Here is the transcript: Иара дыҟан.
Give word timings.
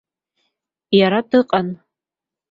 Иара 0.99 1.19
дыҟан. 1.29 1.67